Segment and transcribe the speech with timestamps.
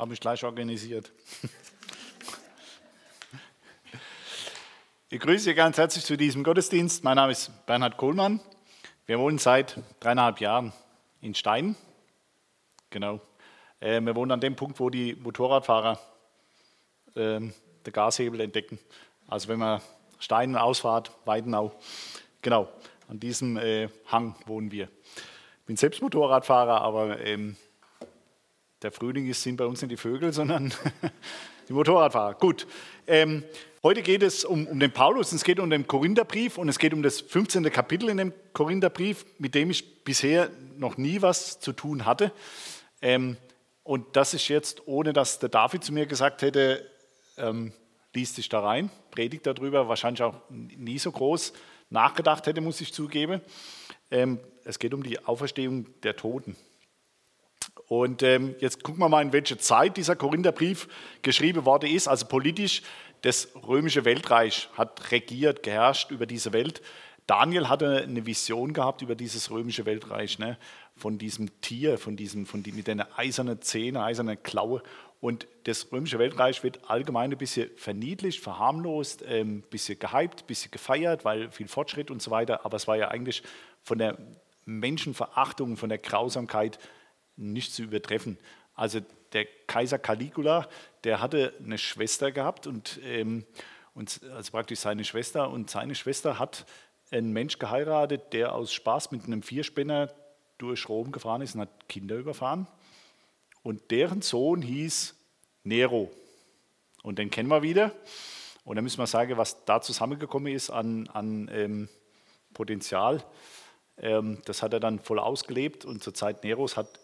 [0.00, 1.12] Habe mich gleich organisiert.
[5.10, 7.04] Ich grüße Sie ganz herzlich zu diesem Gottesdienst.
[7.04, 8.40] Mein Name ist Bernhard Kohlmann.
[9.04, 10.72] Wir wohnen seit dreieinhalb Jahren
[11.20, 11.76] in Stein.
[12.88, 13.20] Genau.
[13.78, 16.00] Äh, wir wohnen an dem Punkt, wo die Motorradfahrer
[17.14, 17.52] äh, den
[17.84, 18.78] Gashebel entdecken.
[19.28, 19.82] Also wenn man
[20.18, 21.78] Stein, Ausfahrt, Weidenau.
[22.40, 22.72] Genau,
[23.06, 24.88] an diesem äh, Hang wohnen wir.
[25.60, 27.58] Ich bin selbst Motorradfahrer, aber ähm,
[28.82, 30.72] der Frühling ist, sind bei uns nicht die Vögel, sondern
[31.68, 32.34] die Motorradfahrer.
[32.34, 32.66] Gut.
[33.06, 33.44] Ähm,
[33.82, 36.92] Heute geht es um, um, den Paulus, es geht um den Korintherbrief und es geht
[36.92, 37.62] um das 15.
[37.70, 42.30] Kapitel in dem Korintherbrief, mit dem ich bisher noch nie was zu tun hatte.
[43.00, 43.38] Ähm,
[43.82, 46.86] und das ist jetzt, ohne dass der David zu mir gesagt hätte,
[47.38, 47.72] ähm,
[48.12, 51.54] liest dich da rein, predigt darüber, wahrscheinlich auch nie so groß
[51.88, 53.40] nachgedacht hätte, muss ich zugeben.
[54.10, 56.54] Ähm, es geht um die Auferstehung der Toten.
[57.90, 60.86] Und ähm, jetzt gucken wir mal, in welche Zeit dieser Korintherbrief
[61.22, 62.06] geschrieben worden ist.
[62.06, 62.82] Also politisch
[63.22, 66.82] das römische Weltreich hat regiert, geherrscht über diese Welt.
[67.26, 70.56] Daniel hatte eine Vision gehabt über dieses römische Weltreich, ne?
[70.94, 74.84] von diesem Tier, von diesem, von die, mit einer eisernen Zähne, eisernen Klaue.
[75.20, 80.46] Und das römische Weltreich wird allgemein ein bisschen verniedlicht, verharmlost, ein ähm, bisschen gehypt, ein
[80.46, 82.64] bisschen gefeiert, weil viel Fortschritt und so weiter.
[82.64, 83.42] Aber es war ja eigentlich
[83.82, 84.16] von der
[84.64, 86.78] Menschenverachtung, von der Grausamkeit
[87.40, 88.38] nicht zu übertreffen.
[88.74, 89.00] Also
[89.32, 90.68] der Kaiser Caligula,
[91.04, 93.44] der hatte eine Schwester gehabt und, ähm,
[93.94, 96.66] und also praktisch seine Schwester und seine Schwester hat
[97.10, 100.12] einen Mensch geheiratet, der aus Spaß mit einem Vierspänner
[100.58, 102.66] durch Rom gefahren ist und hat Kinder überfahren.
[103.62, 105.14] Und deren Sohn hieß
[105.64, 106.10] Nero.
[107.02, 107.92] Und den kennen wir wieder.
[108.64, 111.88] Und da müssen wir sagen, was da zusammengekommen ist an, an ähm,
[112.54, 113.24] Potenzial.
[113.98, 115.84] Ähm, das hat er dann voll ausgelebt.
[115.84, 116.99] Und zur Zeit Neros hat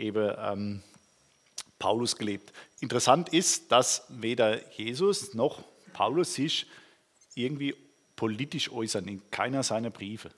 [0.00, 0.82] eben ähm,
[1.78, 2.52] Paulus gelebt.
[2.80, 5.62] Interessant ist, dass weder Jesus noch
[5.92, 6.66] Paulus sich
[7.34, 7.74] irgendwie
[8.16, 10.30] politisch äußern in keiner seiner Briefe.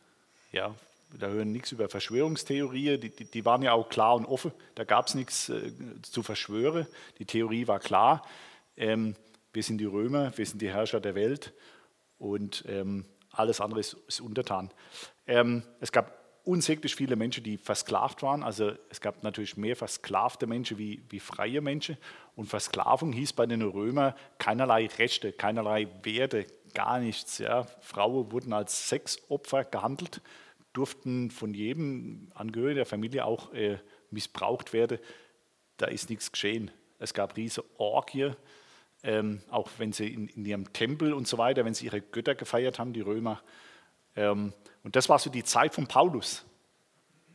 [0.53, 0.75] Ja,
[1.19, 4.85] da hören nichts über Verschwörungstheorien, die, die, die, waren ja auch klar und offen, da
[4.85, 5.73] gab es nichts äh,
[6.03, 6.87] zu verschwören,
[7.19, 8.27] die Theorie war klar.
[8.77, 9.15] Ähm,
[9.53, 11.53] wir sind die Römer, wir sind die Herrscher der Welt
[12.19, 14.71] und ähm, alles andere ist, ist untertan.
[15.27, 18.43] Ähm, es gab unsäglich viele Menschen, die versklavt waren.
[18.43, 21.97] Also es gab natürlich mehr versklavte Menschen wie, wie freie Menschen.
[22.35, 27.39] Und Versklavung hieß bei den Römern keinerlei Rechte, keinerlei Werte, gar nichts.
[27.39, 27.65] Ja.
[27.81, 30.21] Frauen wurden als Sexopfer gehandelt,
[30.73, 33.79] durften von jedem Angehörigen der Familie auch äh,
[34.11, 34.99] missbraucht werden.
[35.77, 36.71] Da ist nichts geschehen.
[36.99, 38.33] Es gab riesige Orgie,
[39.03, 42.35] ähm, auch wenn sie in, in, ihrem Tempel und so weiter, wenn sie ihre Götter
[42.35, 43.43] gefeiert haben, die Römer.
[44.15, 44.53] Ähm,
[44.85, 46.45] und das war so die Zeit von Paulus.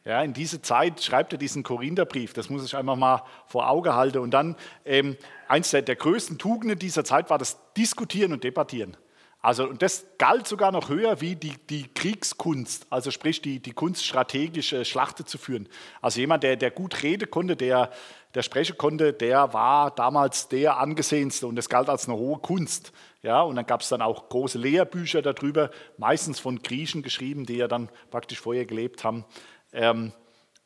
[0.05, 3.93] Ja, in diese Zeit schreibt er diesen Korintherbrief, das muss ich einfach mal vor Auge
[3.93, 4.19] halten.
[4.19, 5.17] Und dann, ähm,
[5.49, 8.95] eins der, der größten Tugenden dieser Zeit war das Diskutieren und Debattieren.
[9.41, 13.73] Also, und das galt sogar noch höher wie die, die Kriegskunst, also sprich die, die
[13.73, 15.69] Kunst, strategische Schlachten zu führen.
[16.01, 17.91] Also jemand, der, der gut reden konnte, der,
[18.37, 22.93] der sprechen konnte, der war damals der angesehenste und das galt als eine hohe Kunst.
[23.23, 27.55] Ja, und dann gab es dann auch große Lehrbücher darüber, meistens von Griechen geschrieben, die
[27.55, 29.25] ja dann praktisch vorher gelebt haben.
[29.73, 30.13] Ähm,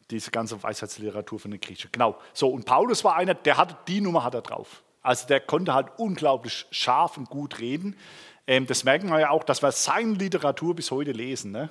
[0.10, 1.90] diese ganze Weisheitsliteratur von den Griechen.
[1.94, 2.18] Genau.
[2.34, 4.84] So, und Paulus war einer, der hatte die Nummer hat er drauf.
[5.02, 7.96] Also der konnte halt unglaublich scharf und gut reden.
[8.48, 11.54] Ähm, das merken wir ja auch, dass wir seine Literatur bis heute lesen.
[11.54, 11.70] Ne?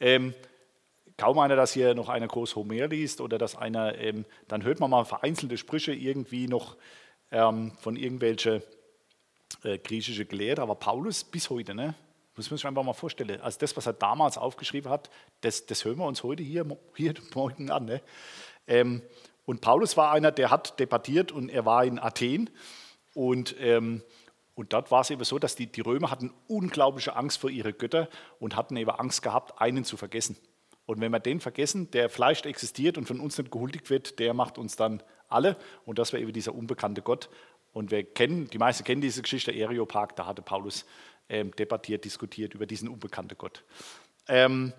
[0.00, 0.34] Ähm,
[1.20, 4.80] kaum einer, dass hier noch einer groß Homer liest oder dass einer, ähm, dann hört
[4.80, 6.78] man mal vereinzelte Sprüche irgendwie noch
[7.30, 8.62] ähm, von irgendwelchen
[9.62, 11.94] äh, griechische Gelehrten, aber Paulus bis heute, ne?
[12.36, 13.38] muss man sich einfach mal vorstellen.
[13.42, 15.10] Also das, was er damals aufgeschrieben hat,
[15.42, 16.64] das, das hören wir uns heute hier,
[16.96, 17.84] hier morgen an.
[17.84, 18.00] Ne?
[18.66, 19.02] Ähm,
[19.44, 22.48] und Paulus war einer, der hat debattiert und er war in Athen
[23.12, 24.02] und ähm,
[24.54, 27.78] und dort war es eben so, dass die, die Römer hatten unglaubliche Angst vor ihren
[27.78, 28.08] Göttern
[28.38, 30.36] und hatten eben Angst gehabt, einen zu vergessen.
[30.90, 34.34] Und wenn wir den vergessen, der vielleicht existiert und von uns nicht gehuldigt wird, der
[34.34, 35.56] macht uns dann alle.
[35.86, 37.30] Und das war eben dieser unbekannte Gott.
[37.72, 40.84] Und wir kennen, die meisten kennen diese Geschichte, Areopag, da hatte Paulus
[41.28, 43.62] ähm, debattiert, diskutiert über diesen unbekannten Gott.
[44.26, 44.72] Ähm,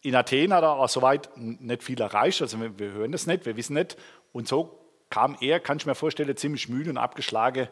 [0.00, 3.46] in Athen hat er aber soweit nicht viel erreicht, also wir, wir, hören das nicht,
[3.46, 3.96] wir wissen nicht.
[4.32, 4.80] Und so
[5.10, 7.68] kam er, kann ich mir vorstellen, ziemlich müde und abgeschlagen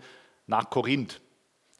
[0.47, 1.21] nach Korinth.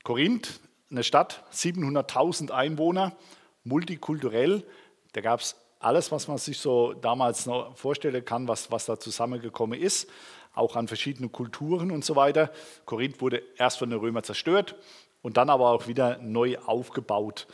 [0.03, 0.59] Korinth,
[0.91, 3.17] eine Stadt, 700.000 Einwohner,
[3.63, 4.67] multikulturell.
[5.13, 9.01] Da gab es alles, was man sich so damals noch vorstellen kann, was, was da
[9.01, 10.09] zusammengekommen ist,
[10.55, 12.53] auch an verschiedenen Kulturen und so weiter.
[12.85, 14.77] Korinth wurde erst von den Römern zerstört
[15.23, 17.47] und dann aber auch wieder neu aufgebaut.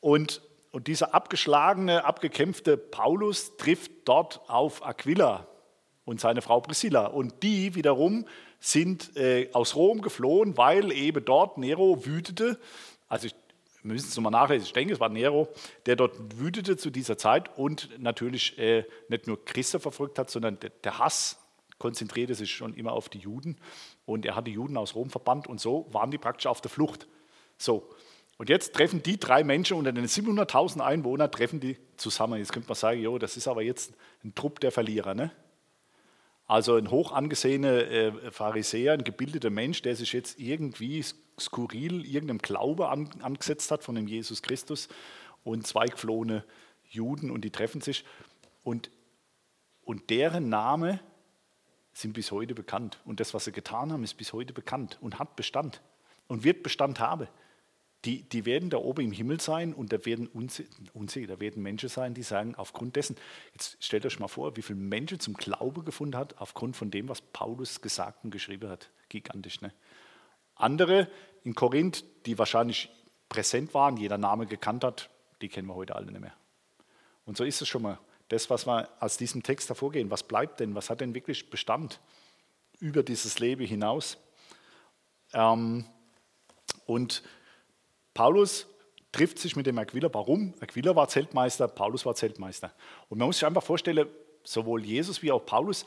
[0.00, 5.46] Und, und dieser abgeschlagene, abgekämpfte Paulus trifft dort auf Aquila.
[6.04, 7.06] und seine Frau Priscilla.
[7.06, 8.26] Und die wiederum
[8.60, 12.58] sind äh, aus Rom geflohen, weil eben dort Nero wütete.
[13.08, 13.34] Also ich,
[13.82, 15.48] wir müssen es nochmal nachlesen, ich denke, es war Nero,
[15.86, 20.58] der dort wütete zu dieser Zeit und natürlich äh, nicht nur Christen verfolgt hat, sondern
[20.60, 21.38] der, der Hass
[21.78, 23.56] konzentrierte sich schon immer auf die Juden.
[24.04, 26.70] Und er hat die Juden aus Rom verbannt und so waren die praktisch auf der
[26.70, 27.08] Flucht.
[27.58, 27.90] So,
[28.38, 32.38] und jetzt treffen die drei Menschen unter den 700.000 Einwohnern, treffen die zusammen.
[32.38, 33.94] Jetzt könnte man sagen, jo, das ist aber jetzt
[34.24, 35.14] ein Trupp der Verlierer.
[35.14, 35.30] Ne?
[36.46, 41.04] Also ein hoch angesehener äh, Pharisäer, ein gebildeter Mensch, der sich jetzt irgendwie
[41.38, 44.88] skurril irgendeinem Glaube an, angesetzt hat von dem Jesus Christus
[45.44, 46.44] und zwei geflohene
[46.90, 48.04] Juden und die treffen sich
[48.64, 48.90] und,
[49.82, 51.00] und deren Name
[51.94, 55.18] sind bis heute bekannt und das, was sie getan haben, ist bis heute bekannt und
[55.18, 55.80] hat Bestand
[56.26, 57.28] und wird Bestand haben.
[58.04, 61.88] Die, die werden da oben im Himmel sein und da werden unzählige, da werden Menschen
[61.88, 63.16] sein, die sagen, aufgrund dessen,
[63.54, 67.08] jetzt stellt euch mal vor, wie viele Menschen zum Glaube gefunden hat, aufgrund von dem,
[67.08, 68.90] was Paulus gesagt und geschrieben hat.
[69.08, 69.72] Gigantisch, ne?
[70.56, 71.08] Andere
[71.44, 72.88] in Korinth, die wahrscheinlich
[73.28, 75.08] präsent waren, jeder Name gekannt hat,
[75.40, 76.34] die kennen wir heute alle nicht mehr.
[77.24, 77.98] Und so ist es schon mal.
[78.28, 82.00] Das, was wir aus diesem Text hervorgehen, was bleibt denn, was hat denn wirklich Bestand
[82.80, 84.18] über dieses Leben hinaus?
[85.34, 85.84] Ähm,
[86.86, 87.22] und
[88.14, 88.66] Paulus
[89.10, 90.12] trifft sich mit dem Aquila.
[90.12, 90.54] Warum?
[90.60, 92.72] Aquila war Zeltmeister, Paulus war Zeltmeister.
[93.08, 94.08] Und man muss sich einfach vorstellen,
[94.44, 95.84] sowohl Jesus wie auch Paulus,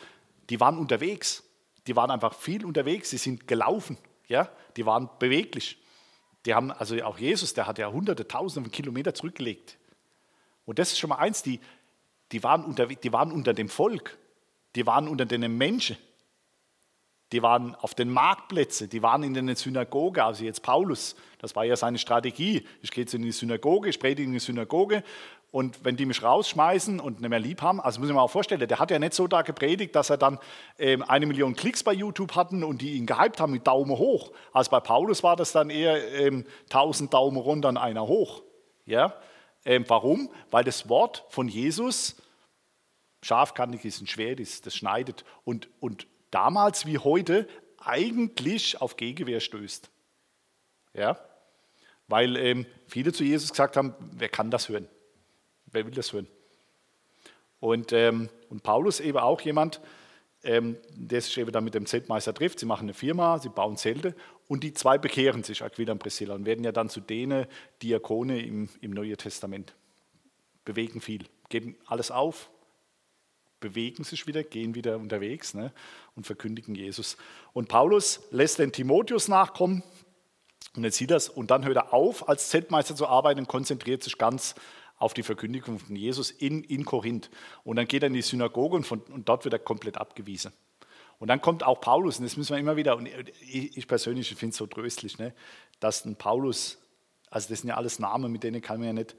[0.50, 1.44] die waren unterwegs.
[1.88, 4.50] Die waren einfach viel unterwegs, sie sind gelaufen, ja?
[4.76, 5.78] die waren beweglich.
[6.46, 9.78] Die haben, also auch Jesus, der hat ja hunderte, tausende von Kilometer zurückgelegt.
[10.66, 11.60] Und das ist schon mal eins, die,
[12.32, 14.18] die, waren unter, die waren unter dem Volk,
[14.76, 15.98] die waren unter den Menschen.
[17.32, 21.66] Die waren auf den Marktplätzen, die waren in den Synagoge, also jetzt Paulus, das war
[21.66, 22.66] ja seine Strategie.
[22.82, 25.04] Ich gehe jetzt in die Synagoge, ich predige in die Synagoge
[25.56, 28.30] und wenn die mich rausschmeißen und nicht mehr lieb haben, also muss ich mir auch
[28.30, 30.38] vorstellen, der hat ja nicht so da gepredigt, dass er dann
[30.78, 34.34] ähm, eine Million Klicks bei YouTube hatten und die ihn gehypt haben mit Daumen hoch.
[34.52, 38.44] Also bei Paulus war das dann eher ähm, 1000 Daumen runter und einer hoch.
[38.86, 39.14] Ja?
[39.64, 40.30] Ähm, warum?
[40.52, 42.18] Weil das Wort von Jesus
[43.22, 47.48] scharfkantig ist, ein Schwert ist, das schneidet und, und damals wie heute
[47.80, 49.90] eigentlich auf Gegenwehr stößt.
[50.94, 51.18] Ja?
[52.10, 54.90] Weil ähm, viele zu Jesus gesagt haben, wer kann das hören?
[55.68, 56.28] Wer will das hören?
[57.62, 59.80] Und, ähm, und Paulus eben auch jemand,
[60.44, 62.60] ähm, der sich eben dann mit dem Zeltmeister trifft.
[62.60, 64.14] Sie machen eine Firma, sie bauen Zelte
[64.50, 67.48] und die zwei bekehren sich, Aquila und Priscilla, und werden ja dann zu denen
[67.82, 69.74] Diakone im, im Neuen Testament.
[70.66, 72.50] Bewegen viel, geben alles auf,
[73.66, 75.72] bewegen sich wieder, gehen wieder unterwegs ne,
[76.16, 77.18] und verkündigen Jesus.
[77.52, 79.82] Und Paulus lässt den Timotheus nachkommen
[80.76, 84.04] und jetzt sieht das und dann hört er auf, als Zeltmeister zu arbeiten und konzentriert
[84.04, 84.54] sich ganz
[84.98, 87.32] auf die Verkündigung von Jesus in, in Korinth.
[87.64, 90.54] Und dann geht er in die Synagoge und, von, und dort wird er komplett abgewiesen.
[91.18, 93.10] Und dann kommt auch Paulus, und das müssen wir immer wieder, und
[93.42, 95.34] ich persönlich finde es so tröstlich, ne,
[95.80, 96.78] dass ein Paulus,
[97.32, 99.16] also das sind ja alles Namen, mit denen kann man ja nicht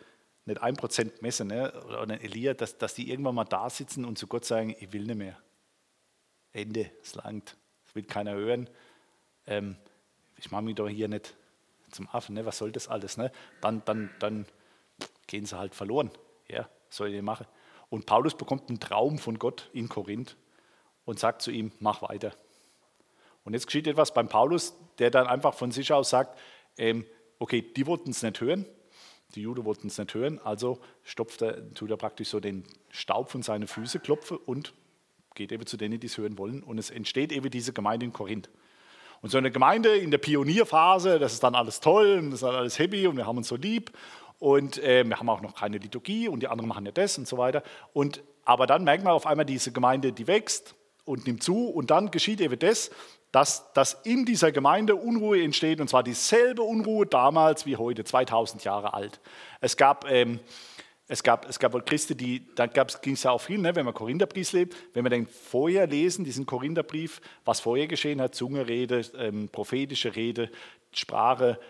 [0.46, 1.72] nicht ein Prozent messen, ne?
[1.86, 4.92] oder ein Elia, dass, dass die irgendwann mal da sitzen und zu Gott sagen, ich
[4.92, 5.36] will nicht mehr.
[6.52, 8.70] Ende, es langt, es will keiner hören.
[9.46, 9.76] Ähm,
[10.38, 11.34] ich mache mich doch hier nicht
[11.90, 12.46] zum Affen, ne?
[12.46, 13.16] was soll das alles?
[13.16, 13.32] Ne?
[13.60, 14.46] Dann, dann, dann
[15.26, 16.10] gehen sie halt verloren.
[16.48, 17.46] Ja, soll ich machen.
[17.88, 20.36] Und Paulus bekommt einen Traum von Gott in Korinth
[21.04, 22.32] und sagt zu ihm, mach weiter.
[23.44, 26.38] Und jetzt geschieht etwas beim Paulus, der dann einfach von sich aus sagt,
[26.78, 27.04] ähm,
[27.38, 28.66] okay, die wollten es nicht hören,
[29.34, 33.30] die Juden wollten es nicht hören, also stopft er, tut er praktisch so den Staub
[33.30, 34.72] von seinen Füßen, klopfe und
[35.34, 36.62] geht eben zu denen, die es hören wollen.
[36.62, 38.48] Und es entsteht eben diese Gemeinde in Korinth.
[39.22, 42.44] Und so eine Gemeinde in der Pionierphase, das ist dann alles toll und das ist
[42.44, 43.92] alles happy und wir haben uns so lieb.
[44.38, 47.26] Und äh, wir haben auch noch keine Liturgie und die anderen machen ja das und
[47.26, 47.62] so weiter.
[47.92, 51.90] Und, aber dann merkt man auf einmal, diese Gemeinde, die wächst und nimmt zu und
[51.90, 52.90] dann geschieht eben das,
[53.32, 58.64] dass, dass in dieser Gemeinde Unruhe entsteht, und zwar dieselbe Unruhe damals wie heute, 2000
[58.64, 59.20] Jahre alt.
[59.60, 60.40] Es gab, ähm,
[61.08, 63.84] es gab, es gab wohl Christen, die, da ging es ja auch viel, ne, wenn
[63.84, 69.02] man Korintherbrief lebt, wenn wir den vorher lesen, diesen Korintherbrief, was vorher geschehen hat, Zungerede,
[69.16, 70.50] ähm, prophetische Rede,
[70.92, 71.60] Sprache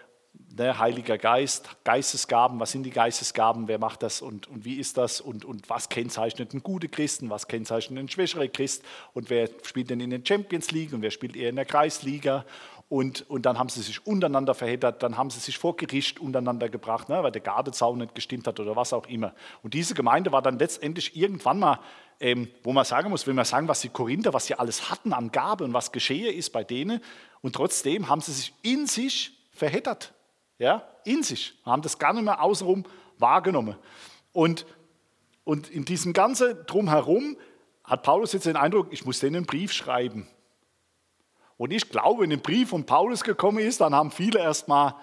[0.56, 4.96] ne, Heiliger Geist, Geistesgaben, was sind die Geistesgaben, wer macht das und, und wie ist
[4.96, 9.48] das und, und was kennzeichnet einen guten Christen, was kennzeichnet einen schwächeren Christ und wer
[9.62, 12.44] spielt denn in den Champions League und wer spielt eher in der Kreisliga
[12.88, 16.68] und, und dann haben sie sich untereinander verheddert, dann haben sie sich vor Gericht untereinander
[16.68, 19.34] gebracht, ne, weil der Gardezaun nicht gestimmt hat oder was auch immer.
[19.62, 21.80] Und diese Gemeinde war dann letztendlich irgendwann mal,
[22.20, 25.12] ähm, wo man sagen muss, wenn man sagen, was die Korinther, was sie alles hatten
[25.12, 27.00] an Gabe und was geschehe ist bei denen,
[27.42, 30.12] und trotzdem haben sie sich in sich verheddert
[30.58, 32.84] ja, in sich, haben das gar nicht mehr außenrum
[33.18, 33.76] wahrgenommen.
[34.32, 34.66] Und,
[35.44, 37.36] und in diesem ganzen Drumherum
[37.84, 40.28] hat Paulus jetzt den Eindruck, ich muss denen einen Brief schreiben.
[41.56, 44.94] Und ich glaube, wenn ein Brief von Paulus gekommen ist, dann haben viele erst mal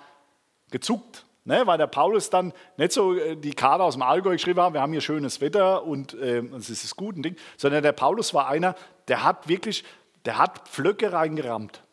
[0.70, 1.26] gezuckt.
[1.46, 4.72] Ne, weil der Paulus dann nicht so äh, die Karte aus dem Allgäu geschrieben hat,
[4.72, 8.34] wir haben hier schönes Wetter und äh, es ist gut ein Ding, sondern der Paulus
[8.34, 8.76] war einer,
[9.10, 9.84] der hat wirklich,
[10.24, 11.84] der hat Pflöcke reingerammt.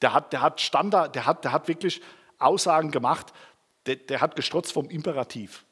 [0.00, 2.00] Der hat, der hat Standard, der hat, der hat wirklich
[2.38, 3.32] Aussagen gemacht,
[3.86, 5.64] der, der hat gestrotzt vom Imperativ.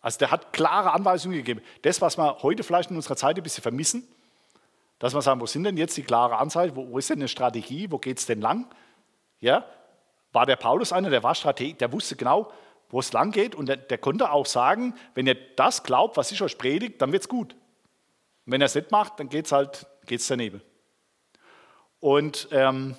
[0.00, 1.60] Also der hat klare Anweisungen gegeben.
[1.82, 4.08] Das, was wir heute vielleicht in unserer Zeit ein bisschen vermissen,
[4.98, 7.28] dass wir sagen, wo sind denn jetzt die klare Anzeichen, wo, wo ist denn eine
[7.28, 8.66] Strategie, wo geht es denn lang?
[9.40, 9.64] Ja,
[10.32, 12.52] war der Paulus einer, der war Strateg, der wusste genau,
[12.88, 16.32] wo es lang geht und der, der, konnte auch sagen, wenn ihr das glaubt, was
[16.32, 17.54] ich euch predige, dann wird es gut.
[18.46, 20.60] Und wenn er es nicht macht, dann geht es halt geht's daneben.
[22.00, 22.96] Und, ähm,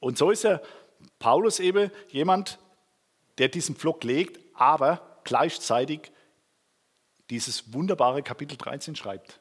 [0.00, 0.62] und so ist er
[1.18, 2.58] Paulus eben jemand,
[3.38, 6.12] der diesen Pflock legt, aber gleichzeitig
[7.30, 9.40] dieses wunderbare Kapitel 13 schreibt.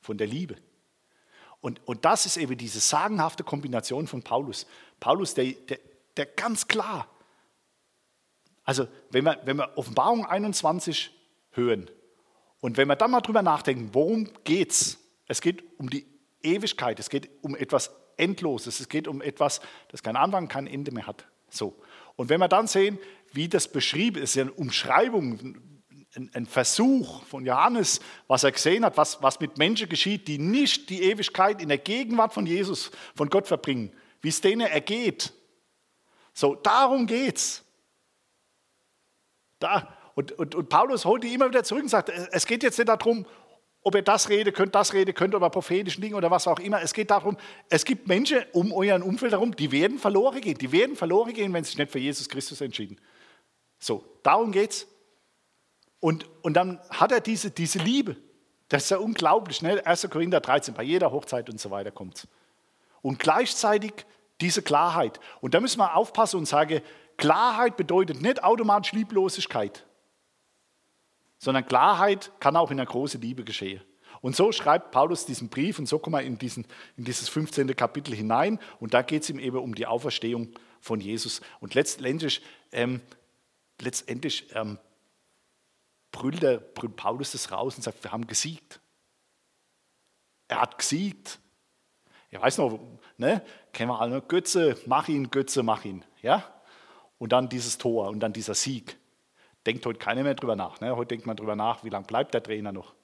[0.00, 0.56] Von der Liebe.
[1.60, 4.66] Und, und das ist eben diese sagenhafte Kombination von Paulus.
[5.00, 5.78] Paulus, der, der,
[6.16, 7.08] der ganz klar,
[8.64, 11.10] also wenn wir, wenn wir Offenbarung 21
[11.52, 11.90] hören
[12.60, 16.06] und wenn wir dann mal drüber nachdenken, worum geht Es Es geht um die
[16.42, 20.92] Ewigkeit, es geht um etwas Endloses, es geht um etwas, das keinen Anfang, kein Ende
[20.92, 21.26] mehr hat.
[21.48, 21.80] So.
[22.16, 22.98] Und wenn wir dann sehen,
[23.32, 25.56] wie das beschrieben ist, eine Umschreibung,
[26.32, 30.90] ein, Versuch von Johannes, was er gesehen hat, was, was mit Menschen geschieht, die nicht
[30.90, 35.32] die Ewigkeit in der Gegenwart von Jesus, von Gott verbringen, wie es denen ergeht.
[36.32, 37.64] So, darum geht's.
[39.58, 39.94] Da.
[40.14, 42.88] Und, und, und Paulus holt die immer wieder zurück und sagt, es geht jetzt nicht
[42.88, 43.26] darum,
[43.82, 46.82] ob ihr das reden könnt, das reden könnt oder prophetischen Dingen oder was auch immer.
[46.82, 47.36] Es geht darum,
[47.68, 50.58] es gibt Menschen um euren Umfeld herum, die werden verloren gehen.
[50.58, 53.00] Die werden verloren gehen, wenn sie sich nicht für Jesus Christus entschieden.
[53.78, 54.86] So, darum geht's.
[56.00, 58.16] Und, und dann hat er diese, diese Liebe.
[58.68, 59.62] Das ist ja unglaublich.
[59.62, 59.84] Ne?
[59.86, 60.08] 1.
[60.10, 62.28] Korinther 13, bei jeder Hochzeit und so weiter kommt
[63.00, 63.92] Und gleichzeitig
[64.40, 65.18] diese Klarheit.
[65.40, 66.82] Und da müssen wir aufpassen und sagen,
[67.16, 69.84] Klarheit bedeutet nicht automatisch Lieblosigkeit
[71.38, 73.80] sondern Klarheit kann auch in der großen Liebe geschehen.
[74.20, 76.66] Und so schreibt Paulus diesen Brief und so kommen wir in, diesen,
[76.96, 77.74] in dieses 15.
[77.76, 81.40] Kapitel hinein und da geht es ihm eben um die Auferstehung von Jesus.
[81.60, 82.42] Und letztendlich,
[82.72, 83.00] ähm,
[83.80, 84.78] letztendlich ähm,
[86.10, 88.80] brüllt, der, brüllt Paulus das raus und sagt, wir haben gesiegt.
[90.48, 91.38] Er hat gesiegt.
[92.30, 92.80] Ich weiß noch,
[93.16, 93.42] ne,
[93.72, 96.04] kennen wir alle, Götze, mach ihn, Götze, mach ihn.
[96.22, 96.44] Ja?
[97.18, 98.96] Und dann dieses Tor und dann dieser Sieg
[99.66, 100.80] denkt heute keiner mehr drüber nach.
[100.80, 100.96] Ne?
[100.96, 102.94] Heute denkt man drüber nach, wie lange bleibt der Trainer noch.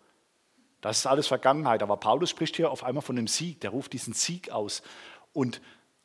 [0.81, 1.83] Das ist alles Vergangenheit.
[1.83, 3.61] Aber Paulus spricht hier auf einmal von einem Sieg.
[3.61, 4.83] Der ruft diesen Sieg aus.
[5.33, 5.61] Und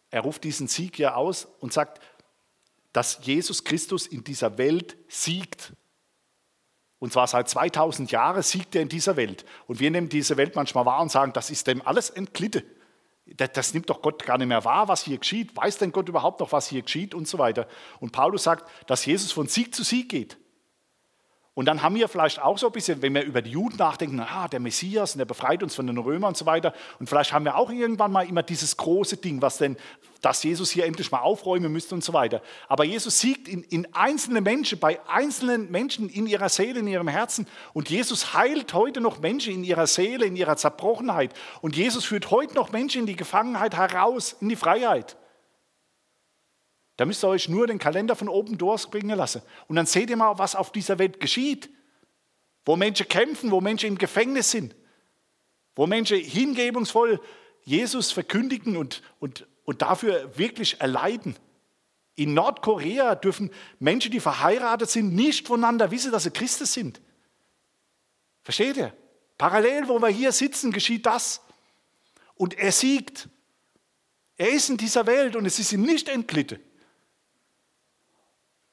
[0.10, 2.02] er ruft diesen Sieg hier aus und sagt,
[2.94, 5.74] dass Jesus Christus in dieser Welt siegt.
[6.98, 9.46] Und zwar seit 2000 Jahren siegt er in dieser Welt.
[9.68, 12.64] Und wir nehmen diese Welt manchmal wahr und sagen, das ist dem alles entglitten.
[13.38, 15.56] Das, nimmt doch Gott gar nicht mehr wahr, was hier geschieht.
[15.56, 17.68] Weiß denn Gott überhaupt noch, was hier geschieht und so weiter.
[18.00, 20.38] Und Paulus sagt, dass Jesus von Sieg zu Sieg geht.
[21.60, 24.22] Und dann haben wir vielleicht auch so ein bisschen, wenn wir über die Juden nachdenken,
[24.22, 26.74] ah, der Messias, der befreit uns von den Römern und so weiter.
[27.02, 29.76] Und vielleicht haben wir auch irgendwann mal immer dieses große Ding, was denn,
[30.22, 32.42] dass Jesus hier endlich mal aufräumen müsste und so weiter.
[32.70, 37.10] Aber Jesus siegt in, in einzelne Menschen, bei einzelnen Menschen in ihrer Seele, in ihrem
[37.10, 37.46] Herzen.
[37.74, 41.34] Und Jesus heilt heute noch Menschen in ihrer Seele, in ihrer Zerbrochenheit.
[41.60, 45.18] Und Jesus führt heute noch Menschen in die Gefangenheit heraus, in die Freiheit.
[47.00, 49.42] Da müsst ihr euch nur den Kalender von Open Doors bringen lassen.
[49.70, 51.70] Und dann seht ihr mal, was auf dieser Welt geschieht.
[52.66, 54.76] Wo Menschen kämpfen, wo Menschen im Gefängnis sind.
[55.78, 57.22] Wo Menschen hingebungsvoll
[57.64, 61.38] Jesus verkündigen und, und, und dafür wirklich erleiden.
[62.16, 67.00] In Nordkorea dürfen Menschen, die verheiratet sind, nicht voneinander wissen, dass sie Christus sind.
[68.44, 68.94] Versteht ihr?
[69.38, 71.40] Parallel, wo wir hier sitzen, geschieht das.
[72.36, 73.30] Und er siegt.
[74.36, 76.60] Er ist in dieser Welt und es ist ihm nicht entglitten.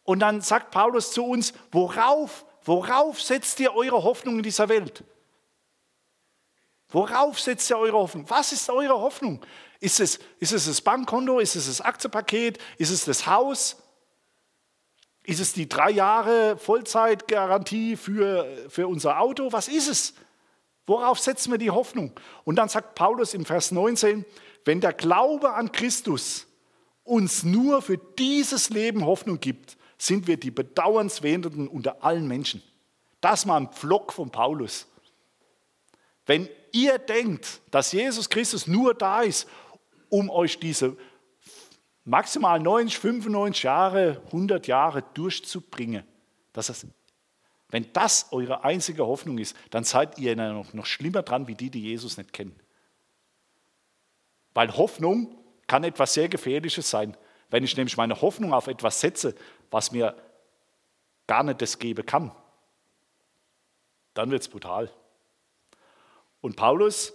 [0.07, 5.03] Und dann sagt Paulus zu uns, worauf, worauf setzt ihr eure Hoffnung in dieser Welt?
[6.89, 8.25] Worauf setzt ihr eure Hoffnung?
[8.31, 9.45] Was ist eure Hoffnung?
[9.81, 11.41] Ist es, ist es das Bankkonto?
[11.41, 12.59] Ist es das Aktienpaket?
[12.79, 13.83] Ist es das Haus?
[15.25, 19.51] Ist es die drei Jahre Vollzeitgarantie für, für unser Auto?
[19.51, 20.15] Was ist es?
[20.87, 22.13] Worauf setzen wir die Hoffnung?
[22.45, 24.25] Und dann sagt Paulus im Vers 19,
[24.65, 26.47] wenn der Glaube an Christus
[27.03, 32.63] uns nur für dieses Leben Hoffnung gibt, sind wir die bedauernswertenden unter allen Menschen.
[33.21, 34.87] Das mal ein Pflock von Paulus.
[36.27, 39.49] Wenn ihr denkt, dass Jesus Christus nur da ist,
[40.09, 40.97] um euch diese
[42.05, 46.05] maximal 90, 95 Jahre, 100 Jahre durchzubringen,
[46.53, 46.87] das ist,
[47.69, 51.71] wenn das eure einzige Hoffnung ist, dann seid ihr noch, noch schlimmer dran wie die,
[51.71, 52.59] die Jesus nicht kennen.
[54.55, 55.37] Weil Hoffnung
[55.67, 57.17] kann etwas sehr Gefährliches sein.
[57.51, 59.35] Wenn ich nämlich meine Hoffnung auf etwas setze,
[59.71, 60.17] was mir
[61.27, 62.33] gar nicht das geben kann,
[64.15, 64.91] dann wird es brutal.
[66.41, 67.13] Und Paulus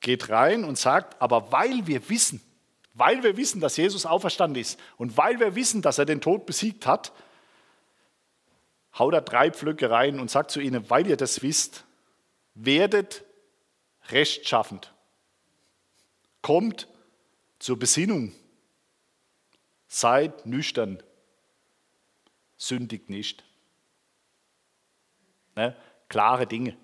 [0.00, 2.42] geht rein und sagt, aber weil wir wissen,
[2.94, 6.46] weil wir wissen, dass Jesus auferstanden ist und weil wir wissen, dass er den Tod
[6.46, 7.12] besiegt hat,
[8.98, 11.84] haut er drei Pflöcke rein und sagt zu ihnen, weil ihr das wisst,
[12.54, 13.24] werdet
[14.08, 14.92] rechtschaffend.
[16.42, 16.88] Kommt
[17.58, 18.32] zur Besinnung.
[19.92, 21.02] Seid nüchtern.
[22.56, 23.42] Sündigt nicht.
[25.56, 25.76] Ne?
[26.08, 26.76] Klare Dinge.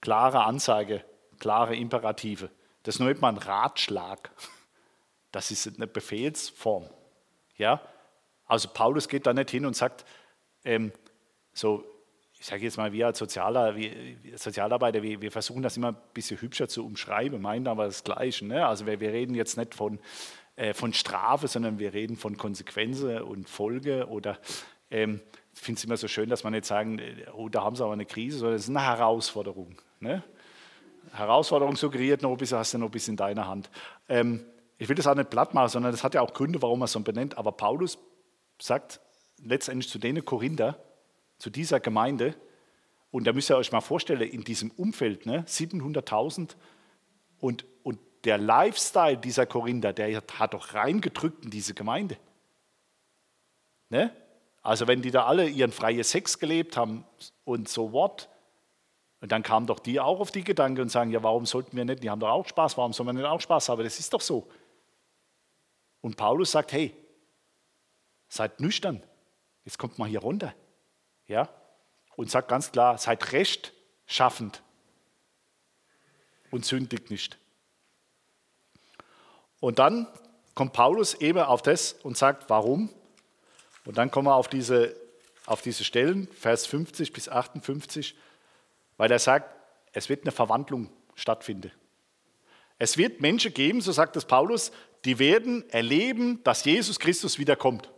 [0.00, 1.04] Klare Ansage.
[1.40, 2.50] Klare Imperative.
[2.84, 4.30] Das nennt man Ratschlag.
[5.32, 6.88] Das ist eine Befehlsform.
[7.56, 7.82] Ja?
[8.46, 10.04] Also Paulus geht da nicht hin und sagt,
[10.64, 10.92] ähm,
[11.52, 11.84] so,
[12.38, 13.92] ich sage jetzt mal, wir als Sozialer, wir,
[14.36, 18.46] Sozialarbeiter, wir, wir, versuchen das immer ein bisschen hübscher zu umschreiben, meinen aber das Gleiche.
[18.46, 18.64] Ne?
[18.64, 19.98] Also wir, wir, reden jetzt nicht von,
[20.56, 24.38] äh, von Strafe, sondern wir reden von Konsequenzen und Folge oder
[24.90, 25.20] ähm,
[25.54, 27.82] ich finde es immer so schön, dass man nicht sagen, äh, oh, da haben sie
[27.82, 29.80] aber eine Krise, sondern es ist eine Herausforderung.
[30.00, 30.22] Ne?
[31.12, 33.70] Herausforderung suggeriert noch ein bisschen, hast du noch ein bisschen in deiner Hand.
[34.08, 34.44] Ähm,
[34.78, 36.86] ich will das auch nicht platt machen, sondern das hat ja auch Gründe, warum man
[36.86, 37.38] es so benennt.
[37.38, 37.98] Aber Paulus
[38.60, 39.00] sagt
[39.42, 40.78] letztendlich zu denen Korinther,
[41.38, 42.34] zu dieser Gemeinde,
[43.10, 46.56] und da müsst ihr euch mal vorstellen, in diesem Umfeld, ne, 700.000 und,
[47.38, 47.64] und
[48.24, 52.16] der Lifestyle dieser Korinther, der hat doch reingedrückt in diese Gemeinde.
[53.88, 54.14] Ne?
[54.62, 57.04] Also wenn die da alle ihren freien Sex gelebt haben
[57.44, 58.28] und so what,
[59.20, 61.84] und dann kamen doch die auch auf die Gedanken und sagen, ja, warum sollten wir
[61.84, 63.84] nicht, die haben doch auch Spaß, warum soll man nicht auch Spaß haben?
[63.84, 64.48] Das ist doch so.
[66.00, 66.92] Und Paulus sagt, hey,
[68.28, 69.02] seid nüchtern.
[69.64, 70.54] Jetzt kommt mal hier runter.
[71.26, 71.48] Ja?
[72.16, 74.62] Und sagt ganz klar, seid rechtschaffend
[76.50, 77.38] und sündigt nicht.
[79.62, 80.08] Und dann
[80.56, 82.90] kommt Paulus eben auf das und sagt, warum?
[83.84, 84.96] Und dann kommen wir auf diese,
[85.46, 88.16] auf diese Stellen, Vers 50 bis 58,
[88.96, 89.54] weil er sagt,
[89.92, 91.70] es wird eine Verwandlung stattfinden.
[92.80, 94.72] Es wird Menschen geben, so sagt es Paulus,
[95.04, 97.88] die werden erleben, dass Jesus Christus wiederkommt.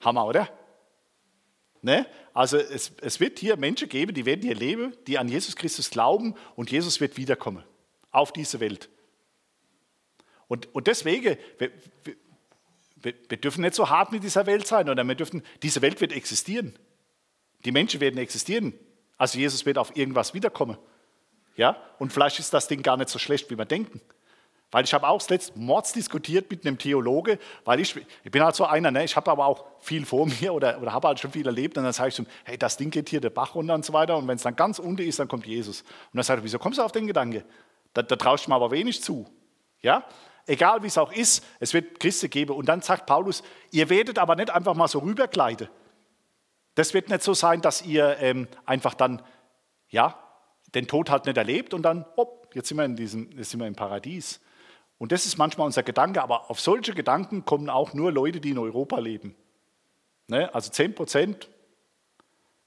[0.00, 0.48] Hammer, oder?
[1.82, 2.06] Ne?
[2.32, 5.90] Also es, es wird hier Menschen geben, die werden hier leben, die an Jesus Christus
[5.90, 7.64] glauben und Jesus wird wiederkommen
[8.12, 8.88] auf diese Welt.
[10.50, 11.70] Und, und deswegen, wir,
[12.96, 16.00] wir, wir dürfen nicht so hart mit dieser Welt sein, oder wir dürfen, diese Welt
[16.00, 16.76] wird existieren.
[17.64, 18.74] Die Menschen werden existieren.
[19.16, 20.76] Also Jesus wird auf irgendwas wiederkommen.
[21.54, 21.76] Ja?
[22.00, 24.00] Und vielleicht ist das Ding gar nicht so schlecht, wie wir denken.
[24.72, 28.56] Weil ich habe auch letzte Mords diskutiert mit einem Theologe, weil ich, ich bin halt
[28.56, 29.04] so einer, ne?
[29.04, 31.84] ich habe aber auch viel vor mir oder, oder habe halt schon viel erlebt und
[31.84, 34.16] dann sage ich so, hey, das Ding geht hier der Bach runter und so weiter
[34.16, 35.82] und wenn es dann ganz unten ist, dann kommt Jesus.
[35.82, 37.44] Und dann sage ich, wieso kommst du auf den Gedanke?
[37.94, 39.28] Da, da traust du mir aber wenig zu.
[39.80, 40.04] Ja?
[40.46, 42.54] Egal wie es auch ist, es wird Christen geben.
[42.54, 45.68] Und dann sagt Paulus, ihr werdet aber nicht einfach mal so rübergleiten.
[46.74, 49.22] Das wird nicht so sein, dass ihr ähm, einfach dann,
[49.88, 50.18] ja,
[50.74, 53.60] den Tod halt nicht erlebt und dann, hopp, jetzt sind wir in diesem, jetzt sind
[53.60, 54.40] wir im Paradies.
[54.98, 58.50] Und das ist manchmal unser Gedanke, aber auf solche Gedanken kommen auch nur Leute, die
[58.50, 59.34] in Europa leben.
[60.26, 60.52] Ne?
[60.54, 61.48] Also 10 Prozent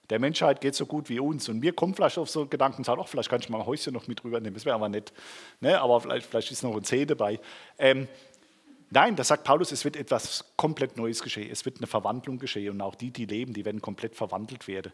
[0.09, 1.49] der Menschheit geht so gut wie uns.
[1.49, 3.93] Und mir kommt vielleicht auf so Gedanken sagt, ach, vielleicht kann ich mal ein Häuschen
[3.93, 5.13] noch mit rübernehmen, das wäre aber nett.
[5.61, 5.79] Ne?
[5.79, 7.39] Aber vielleicht, vielleicht ist noch ein Zeh dabei.
[7.77, 8.07] Ähm,
[8.89, 11.49] nein, da sagt Paulus, es wird etwas komplett Neues geschehen.
[11.51, 12.71] Es wird eine Verwandlung geschehen.
[12.71, 14.91] Und auch die, die leben, die werden komplett verwandelt werden.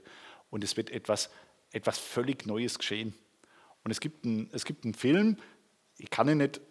[0.49, 1.29] Und es wird etwas,
[1.71, 3.13] etwas völlig Neues geschehen.
[3.83, 5.37] Und es gibt, ein, es gibt einen Film,
[5.97, 6.61] ich kann ihn nicht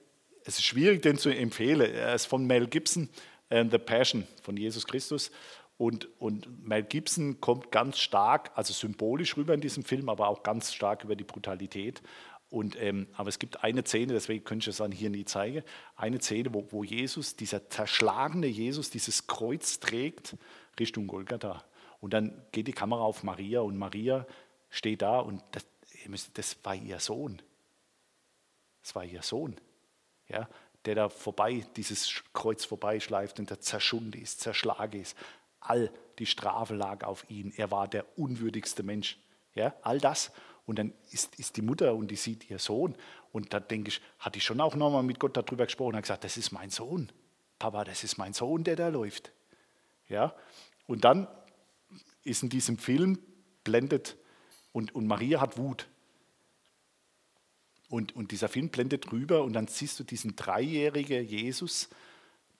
[0.48, 1.92] es ist schwierig, den zu empfehlen.
[1.92, 3.10] Er ist von Mel Gibson,
[3.50, 5.30] äh, The Passion von Jesus Christus.
[5.78, 10.42] Und, und Mel Gibson kommt ganz stark, also symbolisch rüber in diesem Film, aber auch
[10.42, 12.02] ganz stark über die Brutalität.
[12.50, 15.62] Und, ähm, aber es gibt eine Szene, deswegen könnte ich es dann hier nie zeigen,
[15.96, 20.36] eine Szene, wo, wo Jesus, dieser zerschlagene Jesus, dieses Kreuz trägt
[20.78, 21.64] Richtung Golgatha.
[22.00, 24.26] Und dann geht die Kamera auf Maria und Maria
[24.70, 25.64] steht da und das,
[26.34, 27.40] das war ihr Sohn.
[28.82, 29.56] Das war ihr Sohn
[30.28, 30.48] ja,
[30.84, 35.16] der da vorbei, dieses Kreuz vorbeischleift und der zerschunden ist, zerschlagen ist.
[35.60, 37.52] All die Strafe lag auf ihn.
[37.56, 39.18] Er war der unwürdigste Mensch.
[39.54, 40.32] Ja, all das.
[40.66, 42.94] Und dann ist, ist die Mutter und die sieht ihr Sohn.
[43.32, 46.04] Und da denke ich, hat die schon auch nochmal mit Gott darüber gesprochen und hat
[46.04, 47.10] gesagt, das ist mein Sohn.
[47.58, 49.32] Papa, das ist mein Sohn, der da läuft.
[50.08, 50.34] Ja,
[50.86, 51.26] und dann
[52.22, 53.18] ist in diesem Film
[53.64, 54.16] blendet
[54.72, 55.88] und, und Maria hat Wut.
[57.88, 61.88] Und, und dieser Film blendet drüber und dann siehst du diesen dreijährigen Jesus,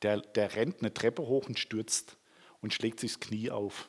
[0.03, 2.17] der, der rennt eine Treppe hoch und stürzt
[2.61, 3.89] und schlägt sich das Knie auf.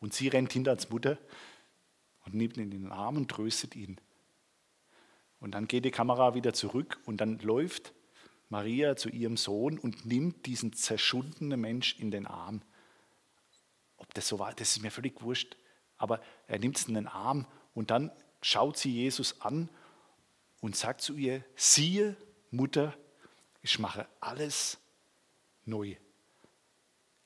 [0.00, 1.18] Und sie rennt hinter als Mutter
[2.24, 3.98] und nimmt ihn in den Arm und tröstet ihn.
[5.40, 7.92] Und dann geht die Kamera wieder zurück und dann läuft
[8.48, 12.62] Maria zu ihrem Sohn und nimmt diesen zerschundenen Mensch in den Arm.
[13.96, 15.56] Ob das so war, das ist mir völlig wurscht.
[15.96, 19.68] Aber er nimmt es in den Arm und dann schaut sie Jesus an
[20.60, 22.16] und sagt zu ihr, siehe,
[22.50, 22.96] Mutter,
[23.62, 24.78] ich mache alles
[25.64, 25.96] neu.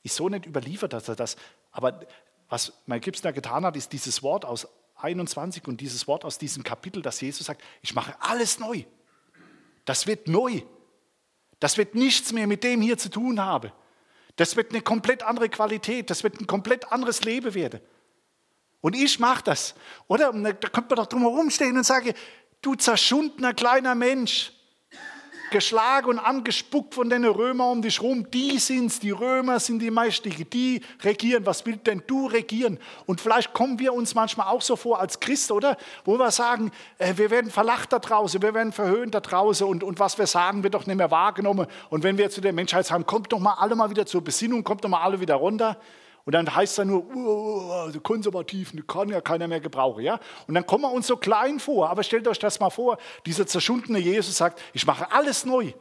[0.03, 1.37] Ist so nicht überliefert, dass er das,
[1.73, 2.01] aber
[2.49, 6.63] was mein Gipsner getan hat, ist dieses Wort aus 21 und dieses Wort aus diesem
[6.63, 8.85] Kapitel, dass Jesus sagt, ich mache alles neu.
[9.85, 10.63] Das wird neu.
[11.59, 13.73] Das wird nichts mehr mit dem hier zu tun haben.
[14.37, 16.11] Das wird eine komplett andere Qualität.
[16.11, 17.81] Das wird ein komplett anderes Leben werden.
[18.81, 19.75] Und ich mache das.
[20.09, 20.33] Oder?
[20.33, 22.15] da könnte man doch drum herum stehen und sagen,
[22.63, 24.53] du zerschundener kleiner Mensch,
[25.51, 28.31] geschlagen und angespuckt von den Römern um dich rum.
[28.31, 31.47] Die sind's, die Römer sind die Mächtigen, die regieren.
[31.47, 32.79] Was willst denn du regieren?
[33.07, 35.77] Und vielleicht kommen wir uns manchmal auch so vor als Christ, oder?
[36.05, 39.85] Wo wir sagen, äh, wir werden verlacht da draußen, wir werden verhöhnt da draußen und,
[39.85, 41.67] und was wir sagen, wird doch nicht mehr wahrgenommen.
[41.91, 44.65] Und wenn wir zu der Menschheit sagen, kommt doch mal alle mal wieder zur Besinnung,
[44.65, 45.77] kommt doch mal alle wieder runter,
[46.31, 50.05] und dann heißt dann nur, die Konservativen, die kann ja keiner mehr gebrauchen.
[50.05, 50.21] Ja?
[50.47, 51.90] Und dann kommen wir uns so klein vor.
[51.90, 55.73] Aber stellt euch das mal vor, dieser zerschundene Jesus sagt, ich mache alles neu.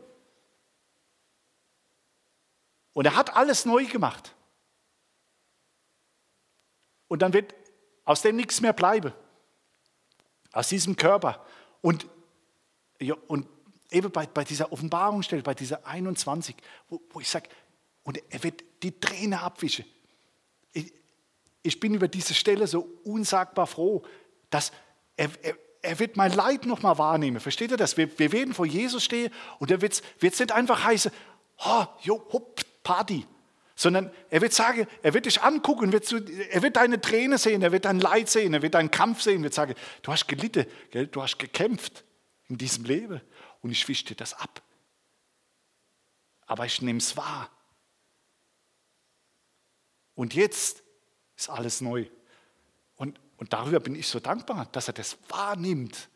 [2.93, 4.33] Und er hat alles neu gemacht.
[7.09, 7.53] Und dann wird
[8.03, 9.13] aus dem nichts mehr bleiben.
[10.51, 11.45] Aus diesem Körper.
[11.81, 12.07] Und,
[12.99, 13.47] ja, und
[13.91, 16.55] eben bei, bei dieser Offenbarungsstelle, bei dieser 21,
[16.87, 17.47] wo, wo ich sage,
[18.01, 19.85] und er wird die Träne abwischen
[20.73, 20.93] ich,
[21.61, 24.03] ich bin über diese Stelle so unsagbar froh,
[24.49, 24.71] dass
[25.15, 27.39] er, er, er wird mein Leid nochmal wahrnehmen.
[27.39, 27.97] Versteht ihr das?
[27.97, 31.11] Wir, wir werden vor Jesus stehen und er wird es nicht einfach heißen,
[31.65, 33.25] oh, jo, hopp, Party.
[33.75, 37.61] Sondern er wird sagen, er wird dich angucken, wird zu, er wird deine Träne sehen,
[37.61, 40.65] er wird dein Leid sehen, er wird deinen Kampf sehen, wird sagen, du hast gelitten,
[40.91, 41.07] gell?
[41.07, 42.03] du hast gekämpft
[42.49, 43.21] in diesem Leben
[43.61, 44.61] und ich wische dir das ab.
[46.45, 47.49] Aber ich nehme es wahr.
[50.19, 50.83] Und jetzt
[51.37, 52.05] ist alles neu.
[52.97, 56.09] Und, und darüber bin ich so dankbar, dass er das wahrnimmt.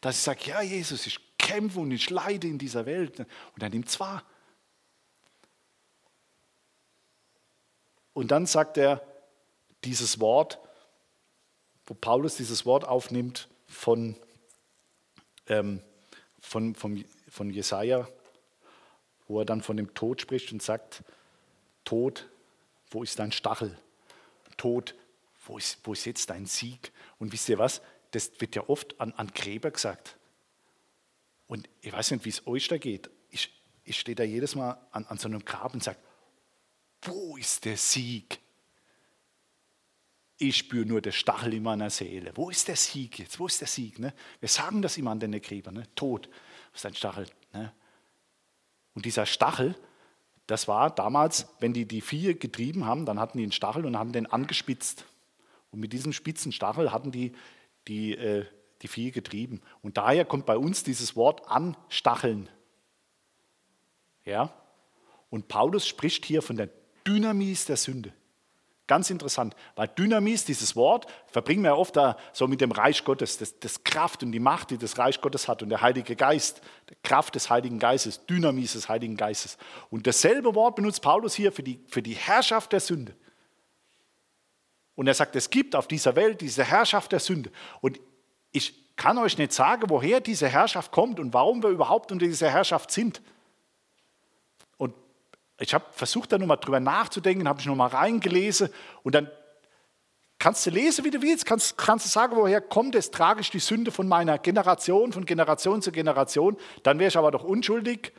[0.00, 3.20] Dass ich sage, ja Jesus, ich kämpfe und ich leide in dieser Welt.
[3.20, 4.24] Und er nimmt es wahr.
[8.14, 9.06] Und dann sagt er
[9.84, 10.58] dieses Wort,
[11.84, 14.16] wo Paulus dieses Wort aufnimmt von,
[15.48, 15.82] ähm,
[16.40, 18.08] von, von, von Jesaja,
[19.28, 21.04] wo er dann von dem Tod spricht und sagt:
[21.84, 22.26] Tod,
[22.90, 23.76] wo ist dein Stachel?
[24.56, 24.94] Tod,
[25.46, 26.92] wo ist, wo ist jetzt dein Sieg?
[27.18, 27.80] Und wisst ihr was?
[28.10, 30.16] Das wird ja oft an, an Gräber gesagt.
[31.46, 33.10] Und ich weiß nicht, wie es euch da geht.
[33.30, 33.52] Ich,
[33.84, 35.98] ich stehe da jedes Mal an, an so einem Grab und sage,
[37.02, 38.38] wo ist der Sieg?
[40.36, 42.32] Ich spüre nur den Stachel in meiner Seele.
[42.34, 43.38] Wo ist der Sieg jetzt?
[43.38, 43.98] Wo ist der Sieg?
[43.98, 44.14] Ne?
[44.40, 45.74] Wir sagen das immer an den Gräbern.
[45.74, 45.94] Ne?
[45.94, 46.28] Tod,
[46.74, 47.26] ist dein Stachel?
[47.52, 47.72] Ne?
[48.94, 49.74] Und dieser Stachel,
[50.50, 53.96] das war damals, wenn die die Vieh getrieben haben, dann hatten die einen Stachel und
[53.96, 55.04] haben den angespitzt.
[55.70, 57.32] Und mit diesem spitzen Stachel hatten die
[57.86, 58.44] die, äh,
[58.82, 59.60] die Vieh getrieben.
[59.82, 62.48] Und daher kommt bei uns dieses Wort anstacheln.
[64.24, 64.52] Ja?
[65.28, 66.68] Und Paulus spricht hier von der
[67.06, 68.12] Dynamis der Sünde.
[68.90, 73.38] Ganz interessant, weil Dynamis, dieses Wort, verbringen wir oft da so mit dem Reich Gottes,
[73.38, 76.60] das, das, Kraft und die Macht, die das Reich Gottes hat und der Heilige Geist,
[76.88, 79.58] die Kraft des Heiligen Geistes, Dynamis des Heiligen Geistes.
[79.90, 83.14] Und dasselbe Wort benutzt Paulus hier für die, für die Herrschaft der Sünde.
[84.96, 87.52] Und er sagt, es gibt auf dieser Welt diese Herrschaft der Sünde.
[87.80, 88.00] Und
[88.50, 92.50] ich kann euch nicht sagen, woher diese Herrschaft kommt und warum wir überhaupt unter dieser
[92.50, 93.22] Herrschaft sind.
[95.60, 98.70] Ich habe versucht, da nochmal drüber nachzudenken, habe ich nochmal reingelesen
[99.02, 99.30] und dann
[100.38, 103.50] kannst du lesen, wie du willst, kannst, kannst du sagen, woher kommt es, trage ich
[103.50, 108.12] die Sünde von meiner Generation, von Generation zu Generation, dann wäre ich aber doch unschuldig.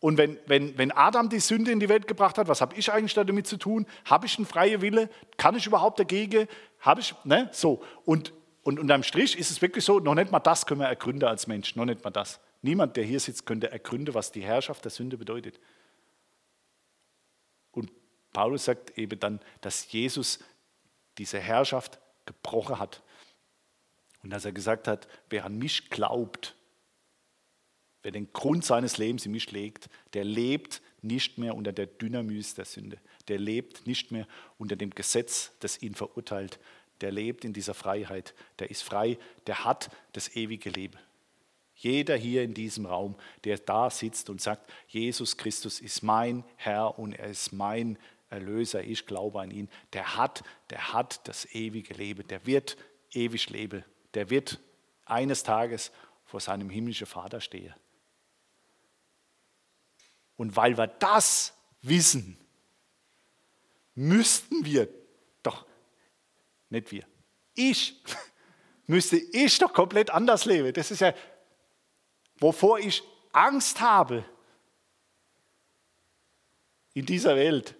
[0.00, 2.90] Und wenn, wenn, wenn Adam die Sünde in die Welt gebracht hat, was habe ich
[2.90, 3.86] eigentlich damit zu tun?
[4.06, 5.10] Habe ich einen freien Wille?
[5.36, 6.48] Kann ich überhaupt dagegen?
[6.80, 7.50] Habe ich, ne?
[7.52, 7.82] So.
[8.06, 11.28] Und, und unterm Strich ist es wirklich so, noch nicht mal das können wir ergründen
[11.28, 12.40] als Mensch, noch nicht mal das.
[12.62, 15.60] Niemand, der hier sitzt, könnte ergründen, was die Herrschaft der Sünde bedeutet.
[18.32, 20.38] Paulus sagt eben dann, dass Jesus
[21.18, 23.02] diese Herrschaft gebrochen hat.
[24.22, 26.54] Und dass er gesagt hat, wer an mich glaubt,
[28.02, 32.54] wer den Grund seines Lebens in mich legt, der lebt nicht mehr unter der Dynamys
[32.54, 32.98] der Sünde.
[33.28, 34.26] Der lebt nicht mehr
[34.58, 36.58] unter dem Gesetz, das ihn verurteilt.
[37.00, 38.34] Der lebt in dieser Freiheit.
[38.58, 39.18] Der ist frei.
[39.46, 40.98] Der hat das ewige Leben.
[41.74, 43.14] Jeder hier in diesem Raum,
[43.44, 47.98] der da sitzt und sagt, Jesus Christus ist mein Herr und er ist mein
[48.30, 52.76] Erlöser, ich glaube an ihn, der hat, der hat das ewige Leben, der wird
[53.12, 54.60] ewig leben, der wird
[55.04, 55.90] eines Tages
[56.24, 57.74] vor seinem himmlischen Vater stehen.
[60.36, 62.38] Und weil wir das wissen,
[63.94, 64.88] müssten wir
[65.42, 65.66] doch,
[66.70, 67.04] nicht wir,
[67.54, 68.02] ich,
[68.86, 70.72] müsste ich doch komplett anders leben.
[70.72, 71.12] Das ist ja
[72.40, 74.24] wovor ich Angst habe
[76.94, 77.76] in dieser Welt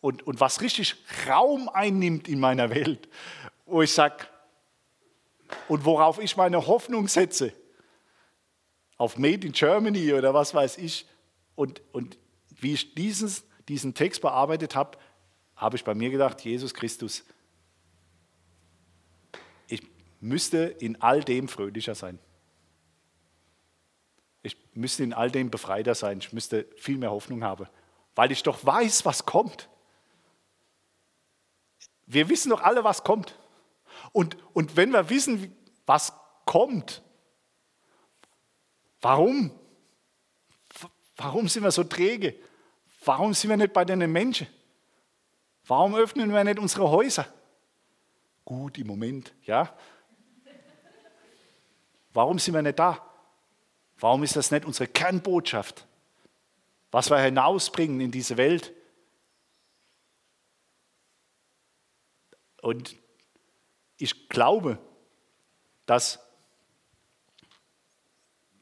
[0.00, 3.08] und, und was richtig Raum einnimmt in meiner Welt,
[3.66, 4.26] wo ich sage,
[5.66, 7.52] und worauf ich meine Hoffnung setze,
[8.96, 11.06] auf Made in Germany oder was weiß ich,
[11.54, 12.18] und, und
[12.50, 14.98] wie ich dieses, diesen Text bearbeitet habe,
[15.56, 17.24] habe ich bei mir gedacht, Jesus Christus,
[19.66, 19.82] ich
[20.20, 22.18] müsste in all dem fröhlicher sein.
[24.42, 26.18] Ich müsste in all dem befreiter sein.
[26.18, 27.66] Ich müsste viel mehr Hoffnung haben,
[28.14, 29.68] weil ich doch weiß, was kommt.
[32.08, 33.38] Wir wissen doch alle, was kommt.
[34.12, 36.12] Und, und wenn wir wissen, was
[36.46, 37.02] kommt,
[39.02, 39.52] warum?
[41.16, 42.34] Warum sind wir so träge?
[43.04, 44.46] Warum sind wir nicht bei den Menschen?
[45.66, 47.26] Warum öffnen wir nicht unsere Häuser?
[48.44, 49.76] Gut, im Moment, ja.
[52.14, 53.04] Warum sind wir nicht da?
[53.98, 55.86] Warum ist das nicht unsere Kernbotschaft?
[56.90, 58.72] Was wir hinausbringen in diese Welt?
[62.68, 62.96] Und
[63.96, 64.78] ich glaube,
[65.86, 66.18] dass,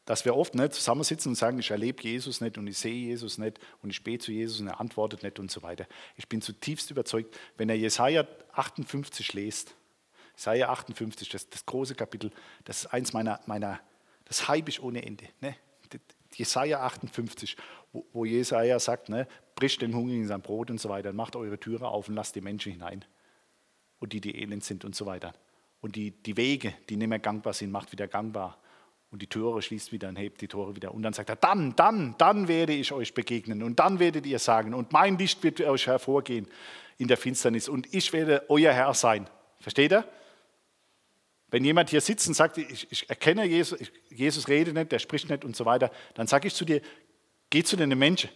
[0.04, 3.36] dass wir oft nicht zusammensitzen und sagen, ich erlebe Jesus nicht und ich sehe Jesus
[3.36, 5.88] nicht und ich bete zu Jesus und er antwortet nicht und so weiter.
[6.14, 9.74] Ich bin zutiefst überzeugt, wenn er Jesaja 58 liest,
[10.36, 12.30] Jesaja 58, das, das große Kapitel,
[12.64, 13.80] das ist eins meiner, meiner
[14.26, 15.24] das hype ich ohne Ende.
[15.40, 15.56] Ne?
[16.32, 17.56] Jesaja 58,
[17.90, 21.58] wo, wo Jesaja sagt, ne, bricht den Hungrigen sein Brot und so weiter, macht eure
[21.58, 23.04] Türe auf und lasst die Menschen hinein.
[23.98, 25.32] Und die, die elend sind und so weiter.
[25.80, 28.58] Und die, die Wege, die nicht mehr gangbar sind, macht wieder gangbar.
[29.10, 30.92] Und die Tore schließt wieder und hebt die Tore wieder.
[30.92, 33.62] Und dann sagt er, dann, dann, dann werde ich euch begegnen.
[33.62, 36.48] Und dann werdet ihr sagen, und mein Licht wird euch hervorgehen
[36.98, 37.68] in der Finsternis.
[37.68, 39.28] Und ich werde euer Herr sein.
[39.60, 40.04] Versteht ihr?
[41.48, 43.78] Wenn jemand hier sitzt und sagt, ich, ich erkenne Jesus,
[44.10, 46.82] Jesus redet nicht, der spricht nicht und so weiter, dann sage ich zu dir,
[47.50, 48.30] geh zu den Menschen.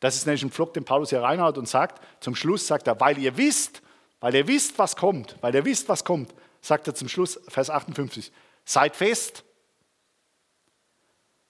[0.00, 2.98] Das ist nämlich ein Flock, den Paulus hier reinhaut und sagt, zum Schluss sagt er,
[3.00, 3.82] weil ihr wisst,
[4.20, 7.68] weil ihr wisst, was kommt, weil ihr wisst, was kommt, sagt er zum Schluss, Vers
[7.70, 8.32] 58,
[8.64, 9.44] seid fest,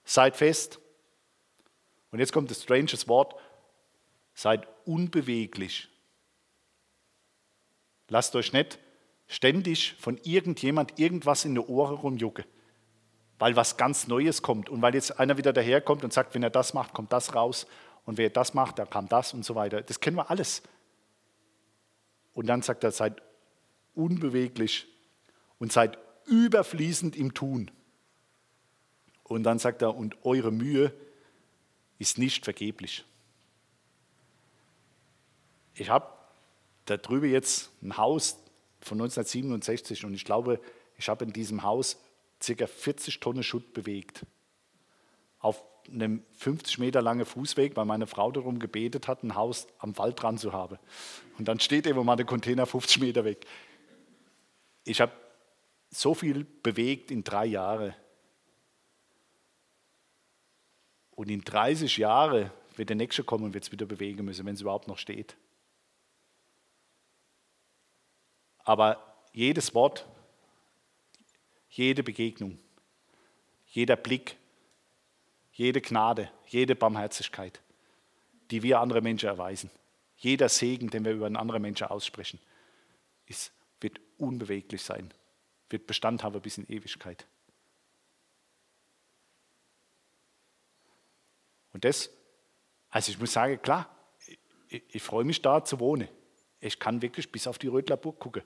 [0.03, 0.79] seid fest.
[2.11, 3.35] Und jetzt kommt das stranges Wort,
[4.33, 5.87] seid unbeweglich.
[8.09, 8.79] Lasst euch nicht
[9.27, 12.43] ständig von irgendjemand irgendwas in die Ohren rumjucke,
[13.39, 16.49] weil was ganz Neues kommt und weil jetzt einer wieder daherkommt und sagt, wenn er
[16.49, 17.65] das macht, kommt das raus
[18.11, 19.81] und wer das macht, dann kam das und so weiter.
[19.83, 20.63] Das kennen wir alles.
[22.33, 23.21] Und dann sagt er, seid
[23.95, 24.85] unbeweglich
[25.59, 27.71] und seid überfließend im Tun.
[29.23, 30.93] Und dann sagt er, und eure Mühe
[31.99, 33.05] ist nicht vergeblich.
[35.73, 36.09] Ich habe
[36.83, 38.39] da drüben jetzt ein Haus,
[38.81, 40.59] von 1967 und ich glaube,
[40.97, 41.97] ich habe in diesem Haus
[42.45, 42.67] ca.
[42.67, 44.25] 40 Tonnen Schutt bewegt.
[45.39, 49.97] Auf einem 50 Meter langen Fußweg, weil meine Frau darum gebetet hat, ein Haus am
[49.97, 50.77] Wald dran zu haben.
[51.37, 53.45] Und dann steht eben mal der Container 50 Meter weg.
[54.83, 55.11] Ich habe
[55.89, 57.93] so viel bewegt in drei Jahren.
[61.11, 64.55] Und in 30 Jahren wird der Nächste kommen und wird es wieder bewegen müssen, wenn
[64.55, 65.35] es überhaupt noch steht.
[68.63, 70.07] Aber jedes Wort,
[71.69, 72.59] jede Begegnung,
[73.67, 74.37] jeder Blick,
[75.61, 77.61] jede Gnade, jede Barmherzigkeit,
[78.49, 79.69] die wir andere Menschen erweisen,
[80.17, 82.39] jeder Segen, den wir über einen anderen Menschen aussprechen,
[83.27, 85.13] ist, wird unbeweglich sein,
[85.69, 87.27] wird Bestand haben bis in Ewigkeit.
[91.73, 92.09] Und das,
[92.89, 93.87] also ich muss sagen, klar,
[94.67, 96.07] ich, ich freue mich da zu wohnen.
[96.59, 98.41] Ich kann wirklich bis auf die Rötlerburg gucken.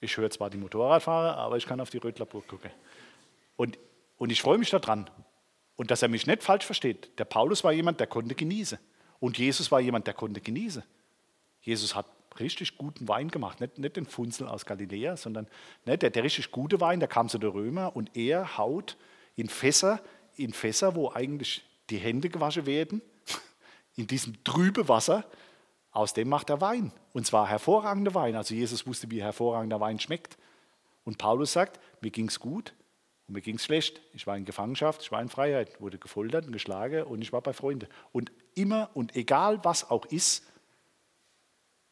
[0.00, 2.72] Ich höre zwar die Motorradfahrer, aber ich kann auf die Rötlerburg gucken.
[3.54, 3.78] Und,
[4.16, 5.08] und ich freue mich daran.
[5.76, 7.18] Und dass er mich nicht falsch versteht.
[7.18, 8.78] Der Paulus war jemand, der konnte genießen.
[9.20, 10.82] Und Jesus war jemand, der konnte genießen.
[11.60, 12.06] Jesus hat
[12.38, 13.60] richtig guten Wein gemacht.
[13.60, 15.48] Nicht, nicht den Funzel aus Galiläa, sondern
[15.84, 18.96] ne, der, der richtig gute Wein, der kam zu den Römer und er haut
[19.36, 20.00] in Fässer,
[20.36, 23.02] in Fässer, wo eigentlich die Hände gewaschen werden,
[23.96, 25.24] in diesem trübe Wasser,
[25.90, 26.92] aus dem macht er Wein.
[27.12, 28.34] Und zwar hervorragender Wein.
[28.34, 30.36] Also Jesus wusste, wie hervorragender Wein schmeckt.
[31.04, 32.74] Und Paulus sagt, mir ging es gut
[33.26, 34.02] Und mir ging es schlecht.
[34.12, 37.40] Ich war in Gefangenschaft, ich war in Freiheit, wurde gefoltert und geschlagen und ich war
[37.40, 37.88] bei Freunden.
[38.12, 40.46] Und immer und egal was auch ist,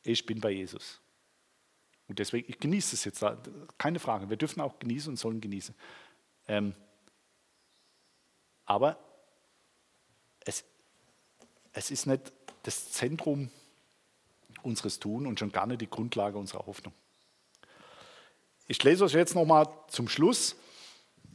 [0.03, 1.01] ich bin bei Jesus.
[2.09, 3.25] Und deswegen, ich genieße es jetzt,
[3.79, 4.29] keine Frage.
[4.29, 5.75] Wir dürfen auch genießen und sollen genießen.
[6.49, 6.75] Ähm,
[8.65, 8.99] aber
[10.45, 10.65] es,
[11.73, 12.33] es ist nicht
[12.65, 13.51] das Zentrum
[14.63, 16.93] unseres Tun und schon gar nicht die Grundlage unserer Hoffnung.
[18.67, 20.57] Ich lese euch jetzt nochmal zum Schluss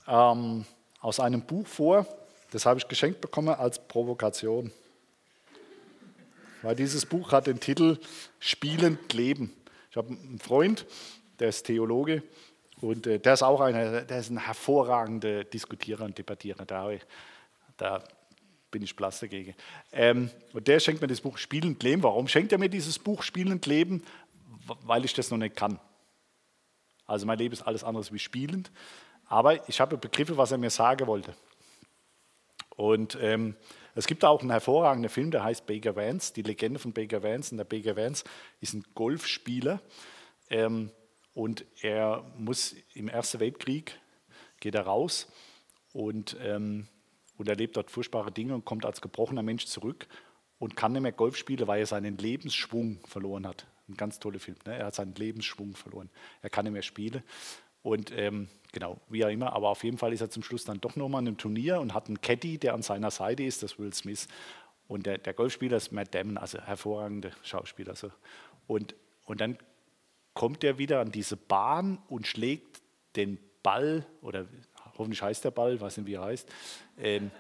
[0.07, 0.65] ähm,
[0.99, 2.07] aus einem Buch vor.
[2.51, 4.71] Das habe ich geschenkt bekommen als Provokation.
[6.61, 7.99] Weil dieses Buch hat den Titel
[8.39, 9.53] Spielend Leben.
[9.91, 10.85] Ich habe einen Freund,
[11.39, 12.23] der ist Theologe
[12.81, 16.65] und äh, der ist auch eine, der ist ein hervorragender Diskutierer und Debattierer.
[16.65, 16.89] Da,
[17.77, 18.03] da
[18.71, 19.55] bin ich blass dagegen.
[19.91, 22.03] Ähm, und der schenkt mir das Buch Spielend Leben.
[22.03, 24.03] Warum schenkt er mir dieses Buch Spielend Leben?
[24.83, 25.79] Weil ich das noch nicht kann.
[27.05, 28.69] Also mein Leben ist alles anderes wie spielend.
[29.27, 31.35] Aber ich habe Begriffe, was er mir sagen wollte.
[32.75, 33.55] Und ähm,
[33.95, 37.51] es gibt auch einen hervorragenden Film, der heißt Baker Vance, die Legende von Baker Vance.
[37.51, 38.23] Und der Baker Vance
[38.61, 39.81] ist ein Golfspieler.
[40.49, 40.91] Ähm,
[41.33, 43.99] und er muss im Ersten Weltkrieg,
[44.59, 45.27] geht er raus
[45.93, 46.87] und ähm,
[47.37, 50.07] und erlebt dort furchtbare Dinge und kommt als gebrochener Mensch zurück
[50.59, 53.67] und kann nicht mehr Golf spielen, weil er seinen Lebensschwung verloren hat.
[53.87, 54.57] Ein ganz toller Film.
[54.65, 54.77] Ne?
[54.77, 56.09] Er hat seinen Lebensschwung verloren.
[56.41, 57.23] Er kann nicht mehr spielen.
[57.87, 60.81] Und ähm, genau, wie auch immer, aber auf jeden Fall ist er zum Schluss dann
[60.81, 63.79] doch nochmal in einem Turnier und hat einen Caddy, der an seiner Seite ist, das
[63.79, 64.27] Will Smith.
[64.89, 67.95] Und der, der Golfspieler ist Matt Damon, also hervorragender Schauspieler.
[67.95, 68.11] So.
[68.67, 69.57] Und, und dann
[70.33, 72.81] kommt er wieder an diese Bahn und schlägt
[73.15, 74.47] den Ball, oder
[74.97, 76.49] hoffentlich heißt der Ball, weiß nicht, wie er heißt,
[76.97, 77.31] ähm,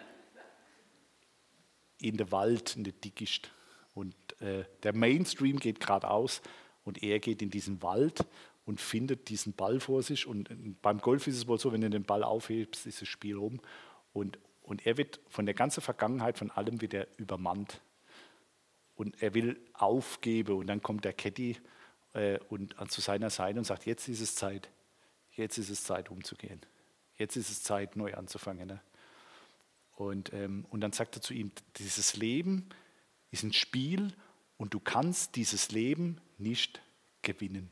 [1.99, 3.51] in den Wald, in den Dickicht.
[3.93, 6.41] Und äh, der Mainstream geht geradeaus
[6.85, 8.25] und er geht in diesen Wald
[8.67, 10.27] und findet diesen Ball vor sich.
[10.27, 13.37] Und beim Golf ist es wohl so, wenn du den Ball aufhebst, ist das Spiel
[13.37, 13.61] rum.
[14.11, 17.79] Und, und er wird von der ganzen Vergangenheit, von allem wird er übermannt.
[18.95, 20.57] Und er will aufgeben.
[20.57, 21.55] Und dann kommt der Caddy
[22.11, 24.69] äh, und, zu seiner Seite und sagt, jetzt ist es Zeit.
[25.31, 26.59] Jetzt ist es Zeit, umzugehen.
[27.15, 28.67] Jetzt ist es Zeit, neu anzufangen.
[28.67, 28.81] Ne?
[29.95, 32.67] Und, ähm, und dann sagt er zu ihm, dieses Leben
[33.31, 34.13] ist ein Spiel
[34.57, 36.81] und du kannst dieses Leben nicht
[37.21, 37.69] gewinnen.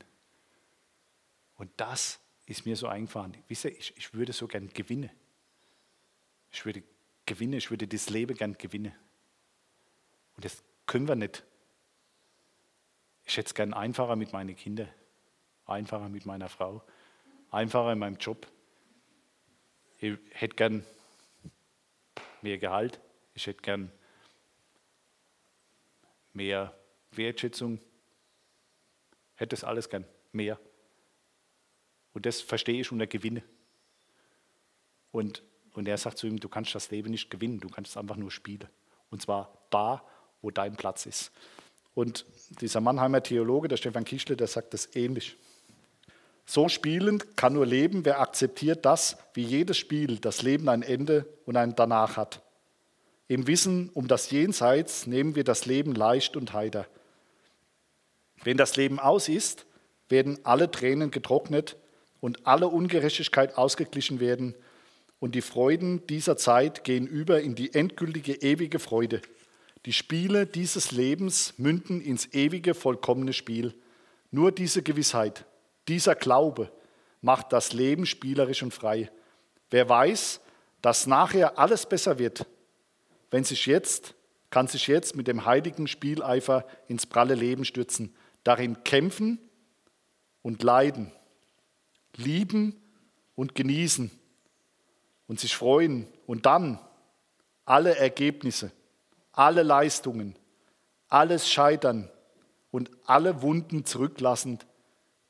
[1.66, 3.36] Und das ist mir so eingefallen.
[3.48, 5.10] Wisst ihr, ich, ich würde so gern gewinnen.
[6.52, 6.84] Ich würde
[7.26, 8.94] gewinnen, ich würde das Leben gern gewinnen.
[10.36, 11.42] Und das können wir nicht.
[13.24, 14.88] Ich hätte es gern einfacher mit meinen Kindern,
[15.64, 16.84] einfacher mit meiner Frau,
[17.50, 18.46] einfacher in meinem Job.
[19.98, 20.86] Ich hätte gern
[22.42, 23.00] mehr Gehalt,
[23.34, 23.90] ich hätte gern
[26.32, 26.78] mehr
[27.10, 27.80] Wertschätzung,
[29.34, 30.60] hätte das alles gern, mehr.
[32.16, 33.42] Und das verstehe ich unter Gewinne.
[35.12, 35.42] Und,
[35.74, 38.16] und er sagt zu ihm, du kannst das Leben nicht gewinnen, du kannst es einfach
[38.16, 38.70] nur spielen.
[39.10, 40.02] Und zwar da,
[40.40, 41.30] wo dein Platz ist.
[41.92, 42.24] Und
[42.62, 45.36] dieser Mannheimer Theologe, der Stefan Kischle, der sagt das ähnlich.
[46.46, 51.28] So spielend kann nur leben, wer akzeptiert, dass, wie jedes Spiel, das Leben ein Ende
[51.44, 52.40] und ein Danach hat.
[53.28, 56.86] Im Wissen um das Jenseits nehmen wir das Leben leicht und heiter.
[58.42, 59.66] Wenn das Leben aus ist,
[60.08, 61.76] werden alle Tränen getrocknet
[62.20, 64.54] und alle Ungerechtigkeit ausgeglichen werden
[65.18, 69.22] und die Freuden dieser Zeit gehen über in die endgültige ewige Freude.
[69.86, 73.74] Die Spiele dieses Lebens münden ins ewige vollkommene Spiel.
[74.30, 75.44] Nur diese Gewissheit,
[75.88, 76.70] dieser Glaube
[77.20, 79.10] macht das Leben spielerisch und frei.
[79.70, 80.40] Wer weiß,
[80.82, 82.46] dass nachher alles besser wird,
[83.30, 84.14] wenn sich jetzt,
[84.50, 89.38] kann sich jetzt mit dem heiligen Spieleifer ins pralle Leben stürzen, darin kämpfen
[90.42, 91.12] und leiden,
[92.16, 92.74] lieben
[93.34, 94.10] und genießen
[95.28, 96.78] und sich freuen und dann
[97.64, 98.72] alle Ergebnisse,
[99.32, 100.36] alle Leistungen,
[101.08, 102.10] alles Scheitern
[102.70, 104.66] und alle Wunden zurücklassend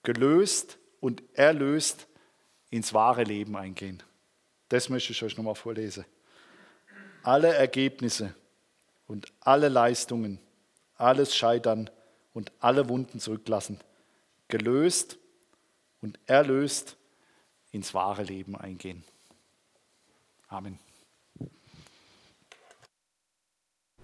[0.03, 2.07] gelöst und erlöst
[2.71, 4.03] ins wahre Leben eingehen.
[4.69, 6.05] Das möchte ich euch nochmal vorlesen.
[7.23, 8.35] Alle Ergebnisse
[9.07, 10.39] und alle Leistungen,
[10.97, 11.91] alles Scheitern
[12.33, 13.81] und alle Wunden zurücklassen,
[14.49, 15.19] gelöst
[16.01, 16.97] und erlöst
[17.73, 19.05] ins wahre Leben eingehen.
[20.49, 20.79] Amen.